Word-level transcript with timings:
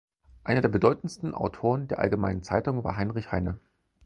Einer 0.43 0.61
der 0.61 0.69
bedeutendsten 0.69 1.35
Autoren 1.35 1.87
der 1.87 1.99
Allgemeinen 1.99 2.41
Zeitung 2.41 2.83
war 2.83 2.97
Heinrich 2.97 3.31
Heine. 3.31 3.59